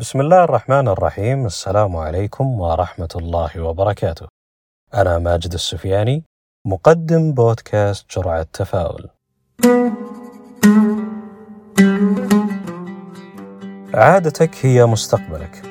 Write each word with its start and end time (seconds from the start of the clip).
بسم 0.00 0.20
الله 0.20 0.44
الرحمن 0.44 0.88
الرحيم 0.88 1.46
السلام 1.46 1.96
عليكم 1.96 2.60
ورحمة 2.60 3.08
الله 3.16 3.60
وبركاته 3.60 4.28
أنا 4.94 5.18
ماجد 5.18 5.52
السفياني 5.52 6.24
مقدم 6.66 7.32
بودكاست 7.32 8.16
جرعة 8.16 8.42
تفاؤل 8.42 9.08
عادتك 13.94 14.66
هي 14.66 14.86
مستقبلك 14.86 15.62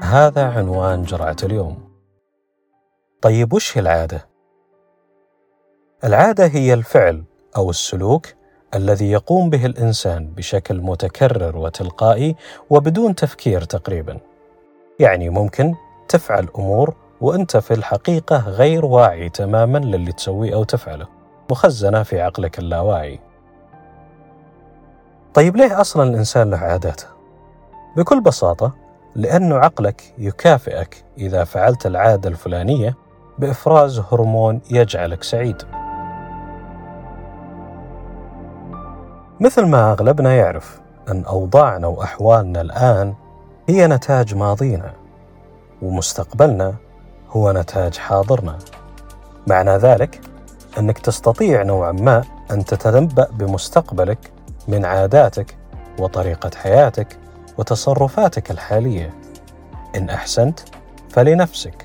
هذا 0.00 0.44
عنوان 0.50 1.02
جرعة 1.02 1.36
اليوم 1.42 1.90
طيب 3.22 3.52
وش 3.52 3.78
هي 3.78 3.80
العادة؟ 3.80 4.28
العادة 6.04 6.46
هي 6.46 6.74
الفعل 6.74 7.24
أو 7.56 7.70
السلوك 7.70 8.26
الذي 8.74 9.10
يقوم 9.10 9.50
به 9.50 9.66
الإنسان 9.66 10.26
بشكل 10.26 10.80
متكرر 10.80 11.56
وتلقائي 11.56 12.36
وبدون 12.70 13.14
تفكير 13.14 13.62
تقريبا. 13.62 14.18
يعني 14.98 15.28
ممكن 15.28 15.74
تفعل 16.08 16.48
أمور 16.58 16.94
وأنت 17.20 17.56
في 17.56 17.74
الحقيقة 17.74 18.48
غير 18.48 18.84
واعي 18.84 19.28
تماما 19.28 19.78
للي 19.78 20.12
تسويه 20.12 20.54
أو 20.54 20.64
تفعله، 20.64 21.06
مخزنة 21.50 22.02
في 22.02 22.20
عقلك 22.20 22.58
اللاواعي. 22.58 23.20
طيب 25.34 25.56
ليه 25.56 25.80
أصلا 25.80 26.10
الإنسان 26.10 26.50
له 26.50 26.56
عاداته؟ 26.56 27.06
بكل 27.96 28.20
بساطة 28.20 28.72
لأنه 29.16 29.56
عقلك 29.56 30.14
يكافئك 30.18 31.04
إذا 31.18 31.44
فعلت 31.44 31.86
العادة 31.86 32.28
الفلانية 32.28 32.96
بإفراز 33.38 34.02
هرمون 34.12 34.60
يجعلك 34.70 35.22
سعيد. 35.22 35.62
مثل 39.40 39.66
ما 39.66 39.92
أغلبنا 39.92 40.34
يعرف 40.34 40.80
أن 41.08 41.24
أوضاعنا 41.24 41.86
وأحوالنا 41.86 42.60
الآن 42.60 43.14
هي 43.68 43.86
نتاج 43.86 44.34
ماضينا 44.34 44.92
ومستقبلنا 45.82 46.74
هو 47.30 47.52
نتاج 47.52 47.96
حاضرنا. 47.96 48.58
معنى 49.46 49.76
ذلك 49.76 50.20
أنك 50.78 50.98
تستطيع 50.98 51.62
نوعا 51.62 51.92
ما 51.92 52.24
أن 52.50 52.64
تتنبأ 52.64 53.28
بمستقبلك 53.32 54.32
من 54.68 54.84
عاداتك 54.84 55.56
وطريقة 55.98 56.50
حياتك 56.56 57.18
وتصرفاتك 57.58 58.50
الحالية. 58.50 59.14
إن 59.96 60.10
أحسنت 60.10 60.60
فلنفسك 61.10 61.84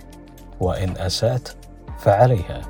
وإن 0.59 0.97
أسأت 0.97 1.49
فعليها. 1.99 2.61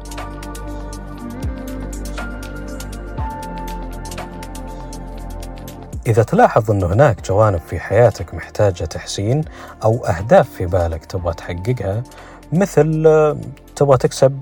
إذا 6.10 6.24
تلاحظ 6.24 6.72
أن 6.72 6.84
هناك 6.84 7.28
جوانب 7.28 7.60
في 7.60 7.80
حياتك 7.80 8.34
محتاجة 8.34 8.86
تحسين 8.86 9.44
أو 9.84 10.06
أهداف 10.06 10.50
في 10.50 10.66
بالك 10.66 11.06
تبغى 11.06 11.34
تحققها 11.34 12.04
مثل 12.54 13.04
تبغى 13.76 13.98
تكسب 13.98 14.34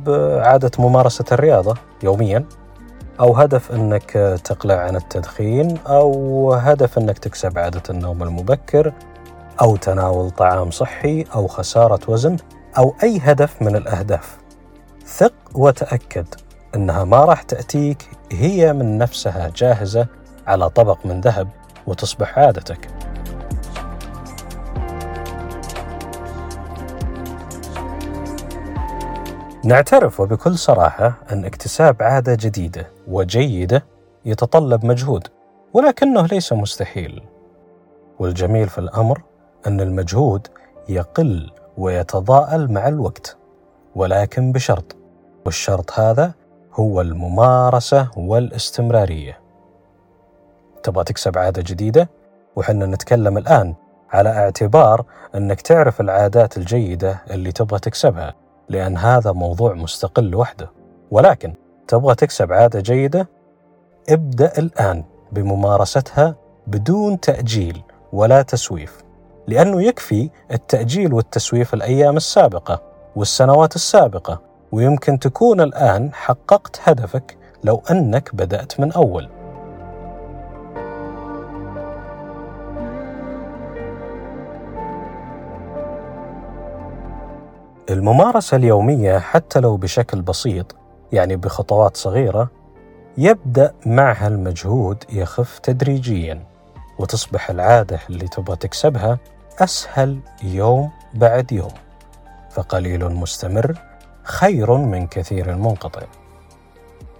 عادة 0.43 0.71
ممارسة 0.79 1.25
الرياضة 1.31 1.75
يوميا 2.03 2.45
أو 3.19 3.33
هدف 3.33 3.71
أنك 3.71 4.11
تقلع 4.43 4.75
عن 4.75 4.95
التدخين 4.95 5.77
أو 5.87 6.53
هدف 6.53 6.97
أنك 6.97 7.17
تكسب 7.17 7.59
عادة 7.59 7.83
النوم 7.89 8.23
المبكر 8.23 8.93
أو 9.61 9.75
تناول 9.75 10.31
طعام 10.31 10.71
صحي 10.71 11.25
أو 11.35 11.47
خسارة 11.47 11.99
وزن 12.07 12.37
أو 12.77 12.95
أي 13.03 13.19
هدف 13.23 13.61
من 13.61 13.75
الأهداف. 13.75 14.37
ثق 15.05 15.33
وتأكد 15.55 16.27
أنها 16.75 17.03
ما 17.03 17.25
راح 17.25 17.41
تأتيك 17.41 18.09
هي 18.31 18.73
من 18.73 18.97
نفسها 18.97 19.51
جاهزة 19.55 20.07
على 20.47 20.69
طبق 20.69 21.05
من 21.05 21.21
ذهب 21.21 21.47
وتصبح 21.87 22.39
عادتك. 22.39 22.87
نعترف 29.63 30.19
وبكل 30.19 30.57
صراحة 30.57 31.13
أن 31.31 31.45
اكتساب 31.45 32.03
عادة 32.03 32.37
جديدة 32.39 32.87
وجيدة 33.07 33.85
يتطلب 34.25 34.85
مجهود، 34.85 35.27
ولكنه 35.73 36.25
ليس 36.25 36.53
مستحيل. 36.53 37.23
والجميل 38.19 38.69
في 38.69 38.77
الأمر 38.77 39.21
أن 39.67 39.81
المجهود 39.81 40.47
يقل 40.89 41.51
ويتضاءل 41.77 42.71
مع 42.71 42.87
الوقت، 42.87 43.37
ولكن 43.95 44.51
بشرط، 44.51 44.95
والشرط 45.45 45.99
هذا 45.99 46.33
هو 46.73 47.01
الممارسة 47.01 48.09
والاستمرارية. 48.17 49.46
تبغى 50.87 51.03
تكسب 51.03 51.37
عادة 51.37 51.63
جديدة؟ 51.65 52.09
وحنا 52.55 52.85
نتكلم 52.85 53.37
الآن 53.37 53.75
على 54.11 54.29
اعتبار 54.29 55.05
أنك 55.35 55.61
تعرف 55.61 56.01
العادات 56.01 56.57
الجيدة 56.57 57.21
اللي 57.31 57.51
تبغى 57.51 57.79
تكسبها 57.79 58.35
لأن 58.69 58.97
هذا 58.97 59.31
موضوع 59.31 59.73
مستقل 59.73 60.23
لوحده 60.23 60.71
ولكن 61.11 61.53
تبغى 61.87 62.15
تكسب 62.15 62.53
عادة 62.53 62.79
جيدة؟ 62.79 63.29
ابدأ 64.09 64.51
الآن 64.57 65.03
بممارستها 65.31 66.35
بدون 66.67 67.19
تأجيل 67.19 67.81
ولا 68.13 68.41
تسويف 68.41 68.97
لأنه 69.47 69.81
يكفي 69.81 70.29
التأجيل 70.51 71.13
والتسويف 71.13 71.73
الأيام 71.73 72.17
السابقة 72.17 72.81
والسنوات 73.15 73.75
السابقة 73.75 74.41
ويمكن 74.71 75.19
تكون 75.19 75.61
الآن 75.61 76.13
حققت 76.13 76.79
هدفك 76.83 77.37
لو 77.63 77.81
أنك 77.91 78.35
بدأت 78.35 78.79
من 78.79 78.91
أول. 78.91 79.36
الممارسة 87.89 88.57
اليومية 88.57 89.19
حتى 89.19 89.59
لو 89.59 89.77
بشكل 89.77 90.21
بسيط 90.21 90.75
يعني 91.11 91.35
بخطوات 91.35 91.97
صغيرة 91.97 92.49
يبدأ 93.17 93.73
معها 93.85 94.27
المجهود 94.27 95.03
يخف 95.09 95.59
تدريجيا 95.59 96.43
وتصبح 96.99 97.49
العادة 97.49 97.99
اللي 98.09 98.27
تبغى 98.27 98.55
تكسبها 98.55 99.17
أسهل 99.59 100.19
يوم 100.43 100.91
بعد 101.13 101.51
يوم. 101.51 101.71
فقليل 102.51 103.05
مستمر 103.09 103.77
خير 104.23 104.77
من 104.77 105.07
كثير 105.07 105.55
منقطع. 105.55 106.01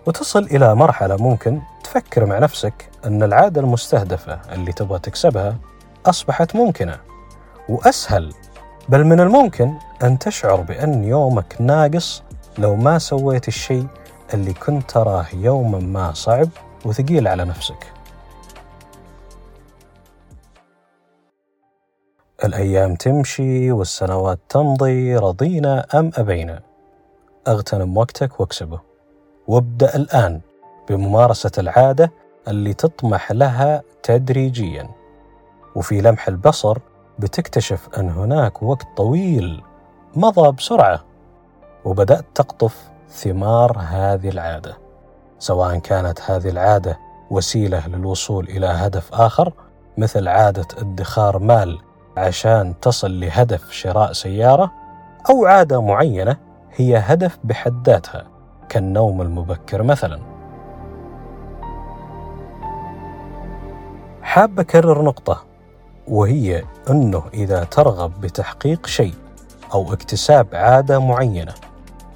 وتصل 0.06 0.44
إلى 0.44 0.76
مرحلة 0.76 1.16
ممكن 1.18 1.62
تفكر 1.84 2.26
مع 2.26 2.40
نفسك 2.40 2.90
أن 3.06 3.24
العادة 3.24 3.62
المستهدفة 3.62 4.40
اللي 4.54 4.74
تبغى 4.74 5.00
تكسبها 5.00 5.58
أصبحت 6.06 6.56
ممكنة 6.56 6.98
وأسهل 7.70 8.34
بل 8.90 9.04
من 9.04 9.20
الممكن 9.20 9.74
أن 10.04 10.20
تشعر 10.20 10.62
بأن 10.62 11.04
يومك 11.04 11.56
ناقص 11.60 12.24
لو 12.58 12.76
ما 12.76 13.00
سويت 13.00 13.48
الشيء 13.48 13.88
اللي 14.34 14.54
كنت 14.54 14.92
تراه 14.92 15.26
يوما 15.34 15.80
ما 15.80 16.14
صعب 16.14 16.50
وثقيل 16.86 17.28
على 17.28 17.46
نفسك. 17.46 17.94
الأيام 22.44 22.96
تمشي 22.96 23.72
والسنوات 23.72 24.40
تمضي 24.50 25.16
رضينا 25.16 25.86
أم 25.94 26.12
أبينا. 26.16 26.62
أغتنم 27.48 27.98
وقتك 27.98 28.40
واكسبه. 28.40 28.80
وابدأ 29.48 29.96
الآن 29.96 30.42
بممارسة 30.90 31.52
العادة 31.58 32.12
اللي 32.48 32.74
تطمح 32.74 33.32
لها 33.32 33.82
تدريجيا. 34.04 34.90
وفي 35.76 36.02
لمح 36.02 36.28
البصر 36.28 36.78
بتكتشف 37.20 37.90
أن 37.98 38.10
هناك 38.10 38.64
وقت 38.64 38.88
طويل 38.98 39.64
مضى 40.16 40.52
بسرعة 40.52 41.04
وبدأت 41.86 42.26
تقطف 42.36 42.90
ثمار 43.10 43.78
هذه 43.80 44.30
العادة. 44.30 44.78
سواء 45.40 45.78
كانت 45.78 46.22
هذه 46.22 46.50
العادة 46.50 47.00
وسيلة 47.32 47.88
للوصول 47.88 48.46
إلى 48.46 48.66
هدف 48.66 49.14
آخر 49.14 49.54
مثل 49.98 50.28
عادة 50.28 50.68
ادخار 50.78 51.40
مال 51.40 51.80
عشان 52.18 52.80
تصل 52.82 53.20
لهدف 53.20 53.72
شراء 53.72 54.14
سيارة 54.14 54.72
أو 55.30 55.46
عادة 55.46 55.82
معينة 55.82 56.38
هي 56.76 56.98
هدف 56.98 57.40
بحد 57.44 57.90
ذاتها 57.90 58.28
كالنوم 58.70 59.22
المبكر 59.22 59.84
مثلا. 59.84 60.20
حاب 64.22 64.60
أكرر 64.60 65.02
نقطة. 65.02 65.44
وهي 66.08 66.64
أنه 66.90 67.24
إذا 67.34 67.64
ترغب 67.64 68.22
بتحقيق 68.22 68.88
شيء 68.88 69.14
أو 69.74 69.94
اكتساب 69.94 70.48
عادة 70.54 71.00
معينة 71.00 71.54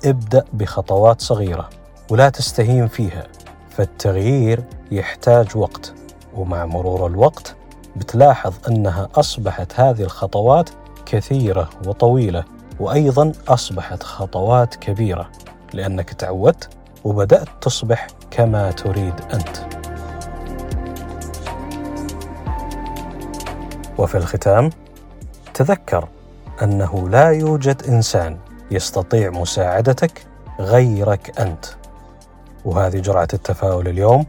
ابدأ 0.06 0.46
بخطوات 0.54 1.22
صغيرة 1.22 1.70
ولا 2.10 2.30
تستهين 2.30 2.88
فيها 2.88 3.28
فالتغيير 3.70 4.64
يحتاج 4.92 5.58
وقت 5.58 5.94
ومع 6.36 6.66
مرور 6.66 7.08
الوقت 7.08 7.56
بتلاحظ 7.96 8.54
أنها 8.68 9.10
أصبحت 9.16 9.80
هذه 9.80 10.02
الخطوات 10.02 10.70
كثيرة 11.06 11.70
وطويلة 11.88 12.44
وأيضا 12.80 13.32
أصبحت 13.48 14.04
خطوات 14.04 14.76
كبيرة 14.76 15.30
لأنك 15.74 16.14
تعودت 16.14 16.70
وبدأت 17.04 17.48
تصبح 17.62 18.08
كما 18.32 18.72
تريد 18.72 19.14
أنت. 19.34 19.81
وفي 24.02 24.18
الختام 24.18 24.70
تذكر 25.54 26.08
أنه 26.64 27.10
لا 27.10 27.30
يوجد 27.30 27.84
إنسان 27.84 28.38
يستطيع 28.72 29.30
مساعدتك 29.30 30.26
غيرك 30.60 31.40
أنت. 31.40 31.66
وهذه 32.66 33.00
جرعة 33.00 33.28
التفاؤل 33.34 33.88
اليوم 33.88 34.26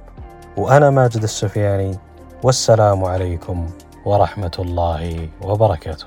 وأنا 0.56 0.90
ماجد 0.90 1.22
السفياني 1.22 1.98
والسلام 2.42 3.04
عليكم 3.04 3.70
ورحمة 4.04 4.56
الله 4.58 5.28
وبركاته. 5.42 6.06